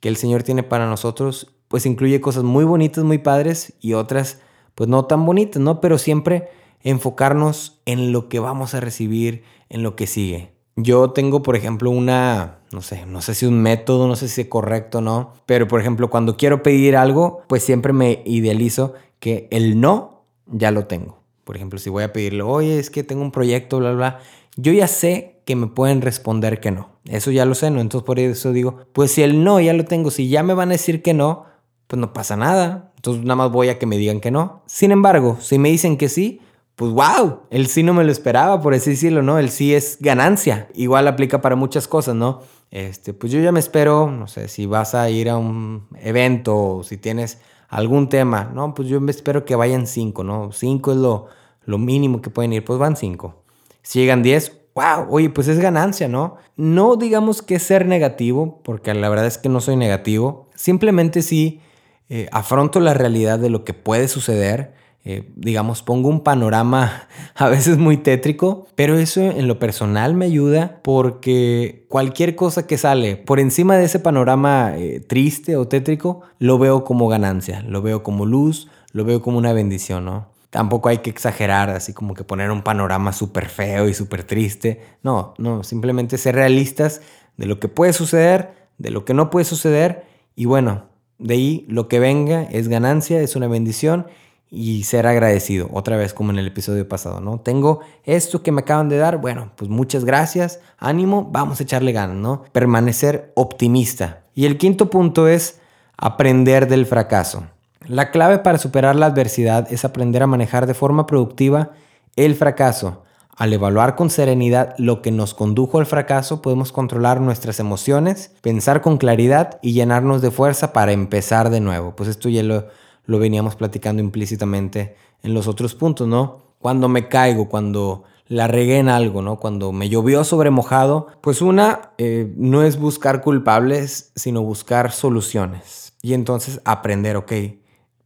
[0.00, 4.40] que el Señor tiene para nosotros, pues incluye cosas muy bonitas, muy padres y otras,
[4.74, 5.80] pues no tan bonitas, ¿no?
[5.80, 6.48] Pero siempre
[6.82, 10.52] enfocarnos en lo que vamos a recibir, en lo que sigue.
[10.76, 14.42] Yo tengo, por ejemplo, una, no sé, no sé si un método, no sé si
[14.42, 18.94] es correcto o no, pero por ejemplo, cuando quiero pedir algo, pues siempre me idealizo
[19.18, 21.20] que el no ya lo tengo.
[21.44, 24.20] Por ejemplo, si voy a pedirle, oye, es que tengo un proyecto, bla, bla,
[24.56, 26.90] yo ya sé que me pueden responder que no.
[27.06, 27.80] Eso ya lo sé, ¿no?
[27.80, 30.68] Entonces por eso digo, pues si el no ya lo tengo, si ya me van
[30.68, 31.44] a decir que no,
[31.88, 32.92] pues no pasa nada.
[32.94, 34.62] Entonces nada más voy a que me digan que no.
[34.66, 36.40] Sin embargo, si me dicen que sí,
[36.76, 39.40] pues wow, el sí no me lo esperaba, por así decirlo, ¿no?
[39.40, 40.68] El sí es ganancia.
[40.72, 42.42] Igual aplica para muchas cosas, ¿no?
[42.70, 46.56] Este, pues yo ya me espero, no sé, si vas a ir a un evento
[46.56, 48.72] o si tienes algún tema, ¿no?
[48.72, 50.52] Pues yo me espero que vayan cinco, ¿no?
[50.52, 51.26] Cinco es lo,
[51.64, 53.42] lo mínimo que pueden ir, pues van cinco.
[53.82, 56.36] Si llegan diez, wow, oye, pues es ganancia, ¿no?
[56.56, 60.48] No digamos que ser negativo, porque la verdad es que no soy negativo.
[60.54, 61.60] Simplemente sí
[62.08, 67.48] eh, afronto la realidad de lo que puede suceder eh, digamos, pongo un panorama a
[67.48, 73.16] veces muy tétrico, pero eso en lo personal me ayuda porque cualquier cosa que sale
[73.16, 78.02] por encima de ese panorama eh, triste o tétrico, lo veo como ganancia, lo veo
[78.02, 80.28] como luz, lo veo como una bendición, ¿no?
[80.50, 84.80] Tampoco hay que exagerar, así como que poner un panorama súper feo y súper triste.
[85.02, 87.00] No, no, simplemente ser realistas
[87.36, 90.86] de lo que puede suceder, de lo que no puede suceder y bueno,
[91.18, 94.06] de ahí lo que venga es ganancia, es una bendición
[94.50, 97.38] y ser agradecido, otra vez como en el episodio pasado, ¿no?
[97.40, 101.92] Tengo esto que me acaban de dar, bueno, pues muchas gracias, ánimo, vamos a echarle
[101.92, 102.42] ganas, ¿no?
[102.52, 104.24] Permanecer optimista.
[104.34, 105.60] Y el quinto punto es
[105.96, 107.44] aprender del fracaso.
[107.86, 111.70] La clave para superar la adversidad es aprender a manejar de forma productiva
[112.16, 113.04] el fracaso.
[113.36, 118.82] Al evaluar con serenidad lo que nos condujo al fracaso, podemos controlar nuestras emociones, pensar
[118.82, 121.96] con claridad y llenarnos de fuerza para empezar de nuevo.
[121.96, 122.66] Pues esto ya lo,
[123.06, 126.42] lo veníamos platicando implícitamente en los otros puntos, ¿no?
[126.58, 129.40] Cuando me caigo, cuando la regué en algo, ¿no?
[129.40, 135.94] Cuando me llovió sobre mojado, pues una eh, no es buscar culpables, sino buscar soluciones.
[136.02, 137.32] Y entonces aprender, ok,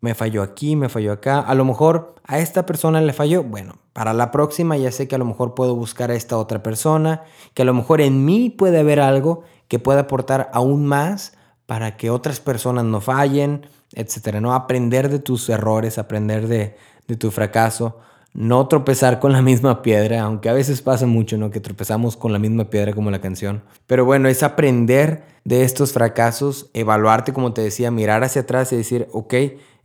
[0.05, 1.41] me falló aquí, me falló acá.
[1.41, 3.43] A lo mejor a esta persona le falló.
[3.43, 6.63] Bueno, para la próxima ya sé que a lo mejor puedo buscar a esta otra
[6.63, 7.23] persona,
[7.55, 11.33] que a lo mejor en mí puede haber algo que pueda aportar aún más
[11.65, 14.43] para que otras personas no fallen, etcétera.
[14.43, 16.77] No aprender de tus errores, aprender de,
[17.17, 17.99] tu fracaso,
[18.35, 21.51] no tropezar con la misma piedra, aunque a veces pasa mucho, ¿no?
[21.51, 23.63] Que tropezamos con la misma piedra como la canción.
[23.87, 28.77] Pero bueno, es aprender de estos fracasos, evaluarte, como te decía, mirar hacia atrás y
[28.77, 29.35] decir, ok,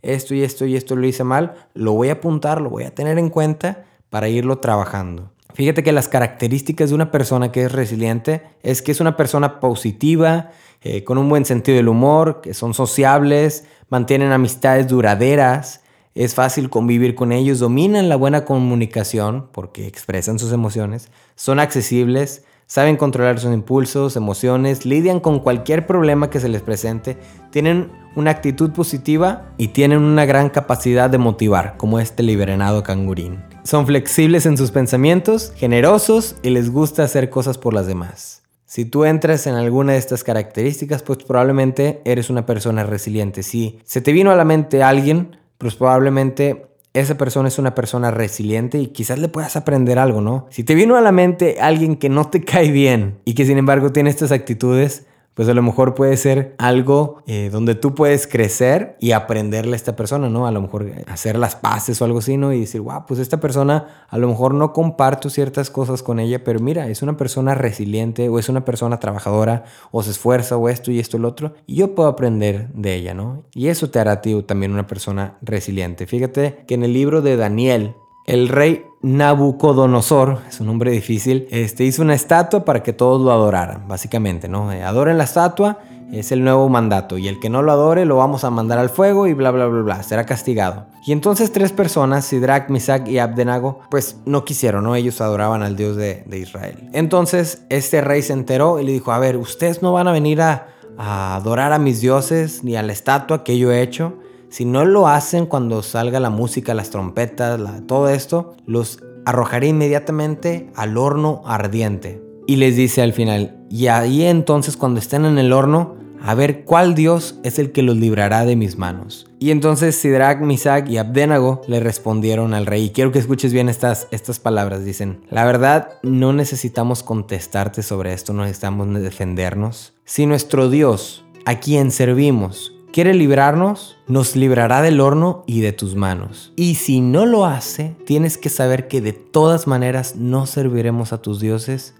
[0.02, 2.94] esto y esto y esto lo hice mal, lo voy a apuntar, lo voy a
[2.94, 5.30] tener en cuenta para irlo trabajando.
[5.54, 9.60] Fíjate que las características de una persona que es resiliente es que es una persona
[9.60, 10.50] positiva,
[10.82, 15.82] eh, con un buen sentido del humor, que son sociables, mantienen amistades duraderas,
[16.14, 22.44] es fácil convivir con ellos, dominan la buena comunicación porque expresan sus emociones, son accesibles,
[22.70, 27.18] saben controlar sus impulsos, emociones, lidian con cualquier problema que se les presente,
[27.50, 33.42] tienen una actitud positiva y tienen una gran capacidad de motivar, como este liberenado cangurín.
[33.64, 38.44] Son flexibles en sus pensamientos, generosos y les gusta hacer cosas por las demás.
[38.66, 43.42] Si tú entras en alguna de estas características, pues probablemente eres una persona resiliente.
[43.42, 48.10] Si se te vino a la mente alguien, pues probablemente esa persona es una persona
[48.10, 50.46] resiliente y quizás le puedas aprender algo, ¿no?
[50.50, 53.58] Si te vino a la mente alguien que no te cae bien y que sin
[53.58, 58.26] embargo tiene estas actitudes, pues a lo mejor puede ser algo eh, donde tú puedes
[58.26, 60.46] crecer y aprenderle a esta persona, ¿no?
[60.46, 62.52] A lo mejor eh, hacer las paces o algo así, ¿no?
[62.52, 66.44] Y decir, wow, pues esta persona a lo mejor no comparto ciertas cosas con ella,
[66.44, 70.68] pero mira, es una persona resiliente o es una persona trabajadora o se esfuerza o
[70.68, 73.44] esto y esto y lo otro, y yo puedo aprender de ella, ¿no?
[73.54, 76.06] Y eso te hará a también una persona resiliente.
[76.06, 77.94] Fíjate que en el libro de Daniel,
[78.30, 83.32] el rey Nabucodonosor, es un nombre difícil, este, hizo una estatua para que todos lo
[83.32, 84.70] adoraran, básicamente, ¿no?
[84.70, 85.78] Eh, adoren la estatua,
[86.12, 88.88] es el nuevo mandato, y el que no lo adore lo vamos a mandar al
[88.88, 90.86] fuego y bla, bla, bla, bla, será castigado.
[91.04, 94.94] Y entonces tres personas, Sidrach, Misak y Abdenago, pues no quisieron, ¿no?
[94.94, 96.88] Ellos adoraban al Dios de, Israel.
[96.92, 100.40] Entonces este rey se enteró y le dijo, a ver, ustedes no van a venir
[100.40, 104.14] a adorar a mis dioses ni a la estatua que yo he hecho.
[104.50, 110.70] Si no lo hacen cuando salga la música, las trompetas, todo esto, los arrojaré inmediatamente
[110.74, 112.20] al horno ardiente.
[112.48, 116.64] Y les dice al final, y ahí entonces cuando estén en el horno, a ver
[116.64, 119.26] cuál Dios es el que los librará de mis manos.
[119.38, 122.86] Y entonces Sidrach, Misak y Abdenago le respondieron al rey.
[122.86, 124.84] Y quiero que escuches bien estas, estas palabras.
[124.84, 129.94] Dicen, la verdad no necesitamos contestarte sobre esto, no necesitamos defendernos.
[130.04, 135.94] Si nuestro Dios, a quien servimos, quiere librarnos, nos librará del horno y de tus
[135.94, 136.52] manos.
[136.56, 141.22] Y si no lo hace, tienes que saber que de todas maneras no serviremos a
[141.22, 141.94] tus dioses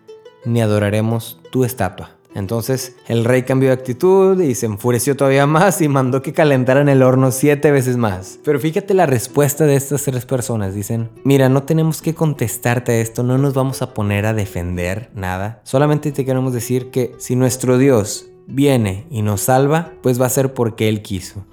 [0.45, 2.17] ni adoraremos tu estatua.
[2.35, 6.89] Entonces el rey cambió de actitud y se enfureció todavía más y mandó que calentaran
[6.89, 8.39] el horno siete veces más.
[8.45, 10.75] Pero fíjate la respuesta de estas tres personas.
[10.75, 15.11] Dicen, mira, no tenemos que contestarte a esto, no nos vamos a poner a defender
[15.15, 15.61] nada.
[15.65, 20.31] Solamente te queremos decir que si nuestro Dios viene y nos salva, pues va a
[20.31, 21.45] ser porque Él quiso.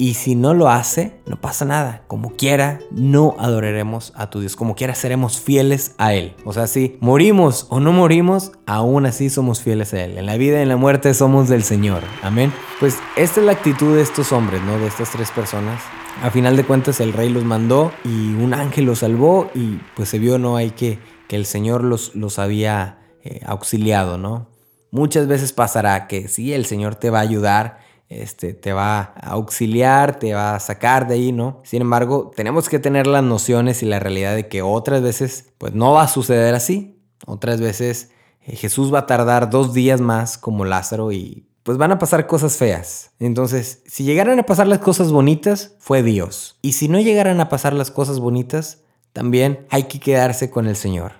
[0.00, 2.04] Y si no lo hace, no pasa nada.
[2.06, 4.56] Como quiera, no adoraremos a tu Dios.
[4.56, 6.34] Como quiera, seremos fieles a Él.
[6.46, 10.16] O sea, si morimos o no morimos, aún así somos fieles a Él.
[10.16, 12.02] En la vida y en la muerte somos del Señor.
[12.22, 12.50] Amén.
[12.78, 14.78] Pues esta es la actitud de estos hombres, ¿no?
[14.78, 15.82] De estas tres personas.
[16.22, 20.08] A final de cuentas, el rey los mandó y un ángel los salvó y pues
[20.08, 20.56] se vio, ¿no?
[20.56, 24.49] Hay que, que el Señor los, los había eh, auxiliado, ¿no?
[24.90, 29.30] Muchas veces pasará que sí, el Señor te va a ayudar, este, te va a
[29.30, 31.60] auxiliar, te va a sacar de ahí, ¿no?
[31.64, 35.74] Sin embargo, tenemos que tener las nociones y la realidad de que otras veces, pues
[35.74, 36.98] no va a suceder así.
[37.26, 38.10] Otras veces
[38.42, 42.26] eh, Jesús va a tardar dos días más como Lázaro y pues van a pasar
[42.26, 43.12] cosas feas.
[43.20, 46.58] Entonces, si llegaran a pasar las cosas bonitas, fue Dios.
[46.62, 50.76] Y si no llegaran a pasar las cosas bonitas, también hay que quedarse con el
[50.76, 51.12] Señor.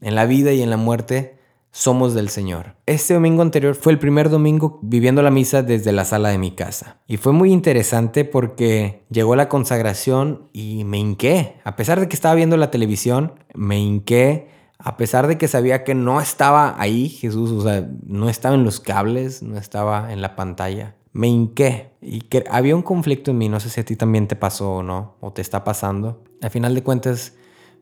[0.00, 1.37] En la vida y en la muerte
[1.70, 2.76] somos del Señor.
[2.86, 6.52] Este domingo anterior fue el primer domingo viviendo la misa desde la sala de mi
[6.52, 6.98] casa.
[7.06, 11.60] Y fue muy interesante porque llegó la consagración y me hinqué.
[11.64, 14.48] A pesar de que estaba viendo la televisión, me hinqué.
[14.78, 18.64] A pesar de que sabía que no estaba ahí Jesús, o sea, no estaba en
[18.64, 20.94] los cables, no estaba en la pantalla.
[21.12, 24.28] Me hinqué y que había un conflicto en mí, no sé si a ti también
[24.28, 26.22] te pasó o no, o te está pasando.
[26.42, 27.34] A final de cuentas,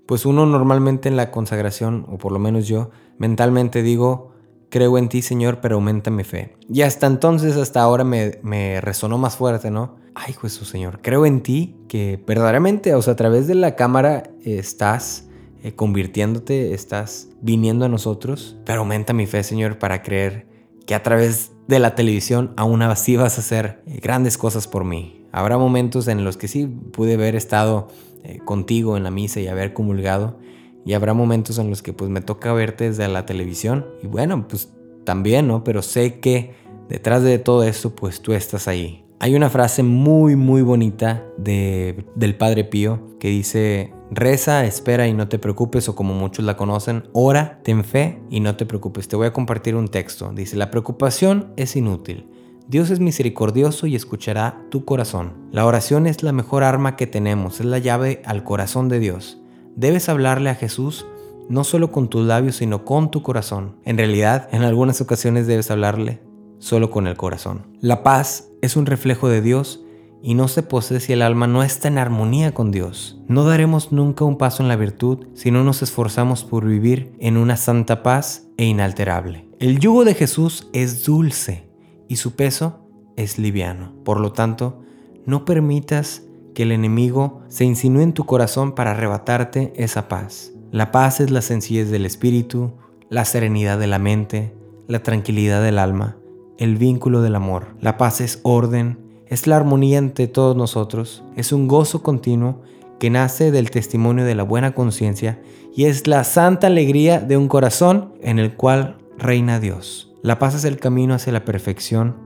[0.06, 4.32] pues uno normalmente en la consagración, o por lo menos yo, mentalmente digo,
[4.70, 6.56] creo en ti Señor, pero aumenta mi fe.
[6.68, 9.96] Y hasta entonces, hasta ahora me, resonó más fuerte, ¿no?
[10.14, 14.30] Ay Jesús Señor, creo en ti que verdaderamente, o sea, a través de la cámara
[14.44, 15.28] estás
[15.62, 20.46] eh, convirtiéndote, estás viniendo a nosotros, pero aumenta mi fe Señor para creer
[20.86, 24.84] que a través de la televisión aún así vas a hacer eh, grandes cosas por
[24.84, 25.26] mí.
[25.32, 27.88] Habrá momentos en los que sí pude haber estado
[28.24, 30.38] eh, contigo en la misa y haber comulgado.
[30.86, 33.84] Y habrá momentos en los que pues me toca verte desde la televisión.
[34.02, 34.72] Y bueno, pues
[35.04, 35.64] también, ¿no?
[35.64, 36.54] Pero sé que
[36.88, 39.04] detrás de todo esto pues tú estás ahí.
[39.18, 45.12] Hay una frase muy muy bonita de, del Padre Pío que dice, reza, espera y
[45.12, 49.08] no te preocupes, o como muchos la conocen, ora, ten fe y no te preocupes.
[49.08, 50.32] Te voy a compartir un texto.
[50.34, 52.28] Dice, la preocupación es inútil.
[52.68, 55.34] Dios es misericordioso y escuchará tu corazón.
[55.50, 59.40] La oración es la mejor arma que tenemos, es la llave al corazón de Dios.
[59.76, 61.06] Debes hablarle a Jesús
[61.48, 63.76] no solo con tus labios, sino con tu corazón.
[63.84, 66.20] En realidad, en algunas ocasiones debes hablarle
[66.58, 67.66] solo con el corazón.
[67.80, 69.84] La paz es un reflejo de Dios
[70.22, 73.20] y no se posee si el alma no está en armonía con Dios.
[73.28, 77.36] No daremos nunca un paso en la virtud si no nos esforzamos por vivir en
[77.36, 79.46] una santa paz e inalterable.
[79.60, 81.68] El yugo de Jesús es dulce
[82.08, 83.92] y su peso es liviano.
[84.04, 84.82] Por lo tanto,
[85.26, 86.22] no permitas
[86.56, 90.54] que el enemigo se insinúe en tu corazón para arrebatarte esa paz.
[90.72, 92.72] La paz es la sencillez del espíritu,
[93.10, 94.56] la serenidad de la mente,
[94.88, 96.16] la tranquilidad del alma,
[96.56, 97.76] el vínculo del amor.
[97.82, 102.62] La paz es orden, es la armonía entre todos nosotros, es un gozo continuo
[102.98, 105.42] que nace del testimonio de la buena conciencia
[105.74, 110.14] y es la santa alegría de un corazón en el cual reina Dios.
[110.22, 112.16] La paz es el camino hacia la perfección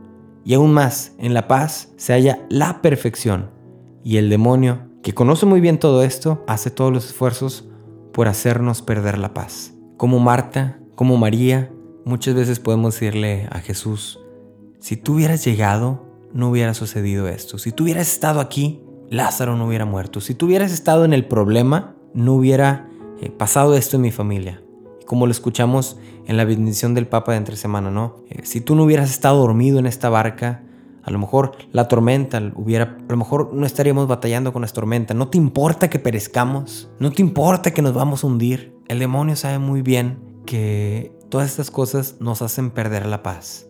[0.44, 3.58] y aún más, en la paz se halla la perfección
[4.04, 7.68] y el demonio, que conoce muy bien todo esto, hace todos los esfuerzos
[8.12, 9.74] por hacernos perder la paz.
[9.96, 11.72] Como Marta, como María,
[12.04, 14.18] muchas veces podemos decirle a Jesús,
[14.78, 17.58] si tú hubieras llegado, no hubiera sucedido esto.
[17.58, 20.20] Si tú hubieras estado aquí, Lázaro no hubiera muerto.
[20.20, 22.88] Si tú hubieras estado en el problema, no hubiera
[23.20, 24.62] eh, pasado esto en mi familia
[25.10, 25.96] como lo escuchamos
[26.28, 28.22] en la bendición del Papa de entre semana, ¿no?
[28.30, 30.62] Eh, si tú no hubieras estado dormido en esta barca,
[31.02, 35.14] a lo mejor la tormenta hubiera, a lo mejor no estaríamos batallando con la tormenta.
[35.14, 38.74] No te importa que perezcamos, no te importa que nos vamos a hundir.
[38.88, 43.66] El demonio sabe muy bien que todas estas cosas nos hacen perder la paz.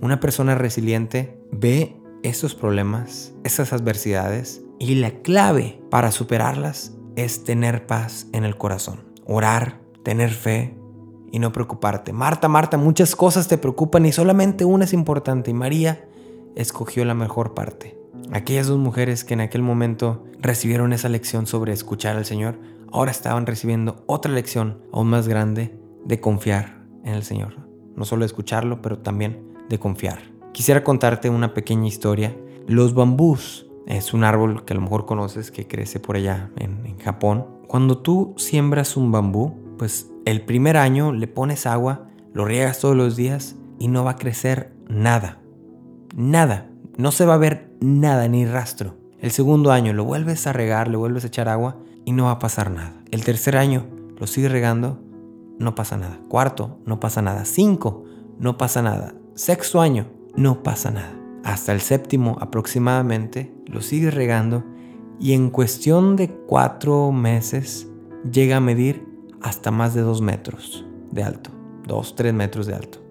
[0.00, 7.86] Una persona resiliente ve estos problemas, esas adversidades y la clave para superarlas es tener
[7.86, 10.76] paz en el corazón, orar, tener fe
[11.32, 12.12] y no preocuparte.
[12.12, 16.05] Marta, Marta, muchas cosas te preocupan y solamente una es importante y María
[16.56, 17.96] escogió la mejor parte.
[18.32, 22.58] Aquellas dos mujeres que en aquel momento recibieron esa lección sobre escuchar al Señor,
[22.90, 27.54] ahora estaban recibiendo otra lección aún más grande de confiar en el Señor.
[27.94, 30.18] No solo escucharlo, pero también de confiar.
[30.52, 32.36] Quisiera contarte una pequeña historia.
[32.66, 36.84] Los bambús es un árbol que a lo mejor conoces que crece por allá en,
[36.86, 37.46] en Japón.
[37.68, 42.96] Cuando tú siembras un bambú, pues el primer año le pones agua, lo riegas todos
[42.96, 45.40] los días y no va a crecer nada.
[46.16, 46.70] Nada.
[46.96, 48.94] No se va a ver nada ni rastro.
[49.20, 51.76] El segundo año lo vuelves a regar, le vuelves a echar agua
[52.06, 52.94] y no va a pasar nada.
[53.10, 53.84] El tercer año
[54.18, 54.98] lo sigues regando,
[55.58, 56.18] no pasa nada.
[56.30, 57.44] Cuarto, no pasa nada.
[57.44, 58.04] Cinco,
[58.38, 59.14] no pasa nada.
[59.34, 61.14] Sexto año, no pasa nada.
[61.44, 64.64] Hasta el séptimo aproximadamente lo sigues regando
[65.20, 67.88] y en cuestión de cuatro meses
[68.32, 69.06] llega a medir
[69.42, 71.50] hasta más de 2 metros de alto.
[71.86, 73.02] 2, 3 metros de alto.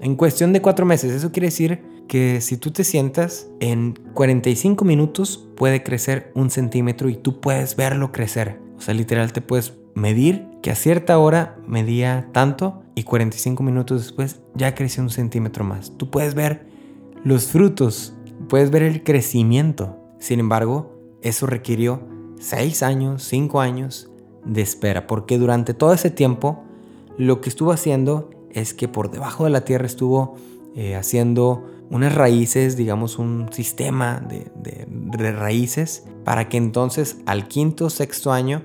[0.00, 4.84] En cuestión de 4 meses, eso quiere decir que si tú te sientas, en 45
[4.84, 8.60] minutos puede crecer un centímetro y tú puedes verlo crecer.
[8.76, 14.02] O sea, literal te puedes medir que a cierta hora medía tanto y 45 minutos
[14.02, 15.96] después ya creció un centímetro más.
[15.96, 16.66] Tú puedes ver
[17.24, 18.14] los frutos,
[18.48, 19.98] puedes ver el crecimiento.
[20.18, 20.92] Sin embargo,
[21.22, 22.02] eso requirió
[22.38, 24.10] 6 años, 5 años
[24.44, 26.64] de espera, porque durante todo ese tiempo
[27.16, 30.36] lo que estuvo haciendo es que por debajo de la tierra estuvo
[30.76, 31.64] eh, haciendo
[31.94, 38.62] unas raíces, digamos un sistema de, raíces, para que entonces al quinto o sexto año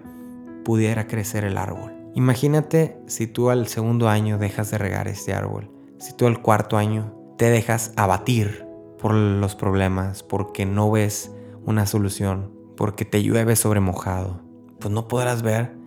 [0.66, 1.94] pudiera crecer el árbol.
[2.16, 5.70] Imagínate si tú al segundo año dejas de regar este árbol,
[6.00, 8.66] si tú al cuarto año te dejas abatir
[8.98, 11.32] por los problemas, porque no ves
[11.64, 14.42] una solución, porque te llueve sobre mojado,
[14.80, 15.78] pues no podrás ver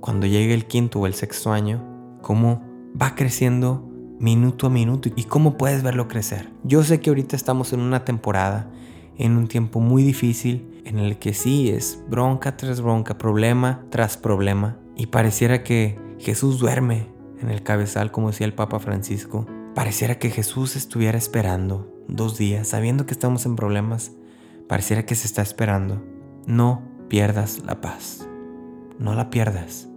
[0.00, 1.82] cuando llegue el quinto o el sexto año
[2.20, 2.62] cómo
[3.00, 3.89] va creciendo
[4.20, 6.50] minuto a minuto y cómo puedes verlo crecer.
[6.62, 8.70] Yo sé que ahorita estamos en una temporada,
[9.16, 14.16] en un tiempo muy difícil, en el que sí es bronca tras bronca, problema tras
[14.16, 17.08] problema, y pareciera que Jesús duerme
[17.40, 19.46] en el cabezal, como decía el Papa Francisco.
[19.74, 24.12] Pareciera que Jesús estuviera esperando dos días, sabiendo que estamos en problemas.
[24.68, 26.04] Pareciera que se está esperando.
[26.46, 28.28] No pierdas la paz.
[28.98, 29.88] No la pierdas.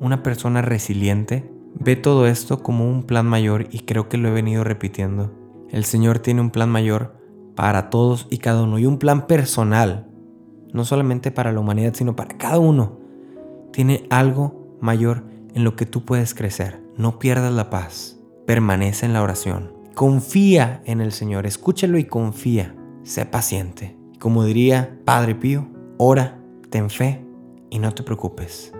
[0.00, 4.32] Una persona resiliente ve todo esto como un plan mayor y creo que lo he
[4.32, 5.32] venido repitiendo.
[5.70, 7.16] El Señor tiene un plan mayor
[7.54, 10.06] para todos y cada uno y un plan personal,
[10.72, 12.98] no solamente para la humanidad, sino para cada uno
[13.72, 15.24] tiene algo mayor
[15.54, 16.82] en lo que tú puedes crecer.
[16.96, 18.18] No pierdas la paz.
[18.46, 19.72] Permanece en la oración.
[19.94, 21.46] Confía en el Señor.
[21.46, 22.74] Escúchalo y confía.
[23.02, 23.96] Sé paciente.
[24.18, 27.24] Como diría Padre Pío, ora, ten fe
[27.70, 28.72] y no te preocupes.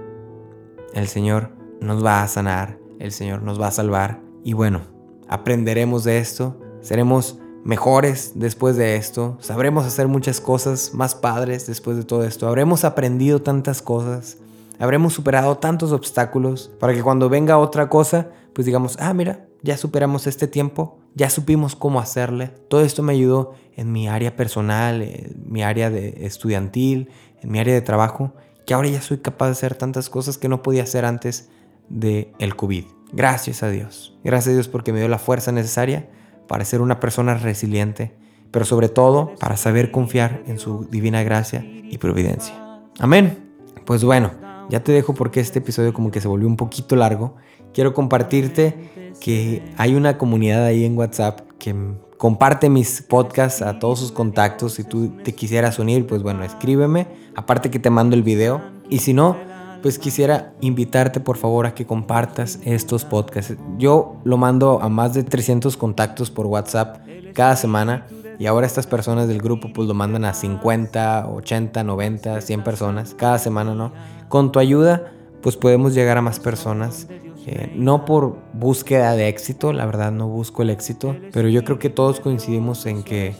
[0.94, 2.77] El Señor nos va a sanar.
[2.98, 4.20] El Señor nos va a salvar.
[4.44, 4.82] Y bueno,
[5.28, 6.60] aprenderemos de esto.
[6.80, 12.48] Seremos mejores después de esto, sabremos hacer muchas cosas más padres después de todo esto,
[12.48, 14.38] habremos aprendido tantas cosas,
[14.78, 19.76] habremos superado tantos obstáculos para que cuando venga otra cosa, pues digamos, ah, mira, ya
[19.76, 22.52] superamos este tiempo, ya supimos cómo hacerle.
[22.68, 27.10] Todo esto me ayudó en mi área personal, en mi área de estudiantil,
[27.42, 28.34] en mi área de trabajo,
[28.66, 31.50] que ahora ya soy capaz de hacer tantas cosas que no podía hacer antes
[31.88, 32.84] del el COVID.
[33.12, 34.16] Gracias a Dios.
[34.24, 36.08] Gracias a Dios porque me dio la fuerza necesaria
[36.46, 38.14] para ser una persona resiliente,
[38.50, 42.54] pero sobre todo para saber confiar en su divina gracia y providencia.
[42.98, 43.38] Amén.
[43.84, 44.32] Pues bueno,
[44.68, 47.36] ya te dejo porque este episodio como que se volvió un poquito largo.
[47.72, 51.74] Quiero compartirte que hay una comunidad ahí en WhatsApp que
[52.18, 54.74] comparte mis podcasts a todos sus contactos.
[54.74, 57.06] Si tú te quisieras unir, pues bueno, escríbeme.
[57.34, 58.60] Aparte que te mando el video.
[58.90, 59.36] Y si no,
[59.82, 63.56] pues quisiera invitarte por favor a que compartas estos podcasts.
[63.78, 66.98] Yo lo mando a más de 300 contactos por WhatsApp
[67.34, 68.06] cada semana
[68.38, 73.14] y ahora estas personas del grupo pues lo mandan a 50, 80, 90, 100 personas
[73.14, 73.92] cada semana, ¿no?
[74.28, 75.12] Con tu ayuda
[75.42, 77.06] pues podemos llegar a más personas.
[77.46, 81.78] Eh, no por búsqueda de éxito, la verdad no busco el éxito, pero yo creo
[81.78, 83.34] que todos coincidimos en que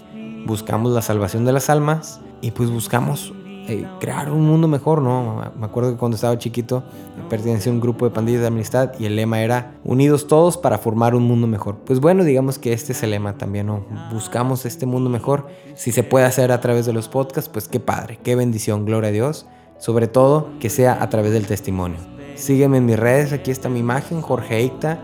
[0.47, 3.35] buscamos la salvación de las almas y pues buscamos
[3.69, 5.53] eh, crear un mundo mejor, ¿no?
[5.59, 6.83] Me acuerdo que cuando estaba chiquito
[7.29, 10.79] pertenecía a un grupo de pandillas de amistad y el lema era unidos todos para
[10.79, 11.77] formar un mundo mejor.
[11.85, 13.85] Pues bueno, digamos que este es el lema también, ¿no?
[14.11, 15.49] Buscamos este mundo mejor.
[15.75, 19.11] Si se puede hacer a través de los podcasts, pues qué padre, qué bendición, gloria
[19.11, 19.47] a Dios.
[19.77, 21.99] Sobre todo que sea a través del testimonio.
[22.37, 24.99] Sígueme en mis redes, aquí está mi imagen, Jorge Eicta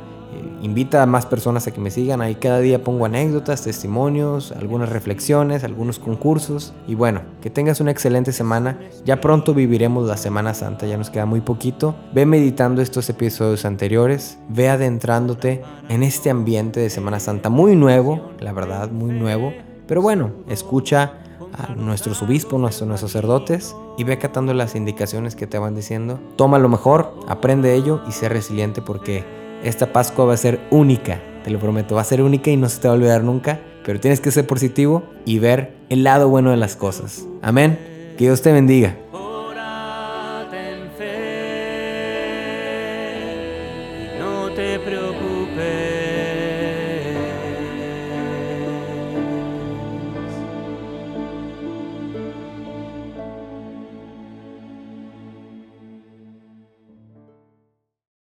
[0.62, 2.20] invita a más personas a que me sigan.
[2.20, 6.72] Ahí cada día pongo anécdotas, testimonios, algunas reflexiones, algunos concursos.
[6.86, 8.78] Y bueno, que tengas una excelente semana.
[9.04, 11.94] Ya pronto viviremos la Semana Santa, ya nos queda muy poquito.
[12.12, 18.30] Ve meditando estos episodios anteriores, ve adentrándote en este ambiente de Semana Santa muy nuevo,
[18.40, 19.52] la verdad, muy nuevo.
[19.86, 21.18] Pero bueno, escucha
[21.56, 26.18] a nuestros obispos, nuestros, nuestros sacerdotes y ve acatando las indicaciones que te van diciendo.
[26.36, 29.24] Toma lo mejor, aprende ello y sé resiliente porque
[29.62, 32.68] esta Pascua va a ser única, te lo prometo, va a ser única y no
[32.68, 36.28] se te va a olvidar nunca, pero tienes que ser positivo y ver el lado
[36.28, 37.24] bueno de las cosas.
[37.42, 37.78] Amén.
[38.16, 38.96] Que Dios te bendiga.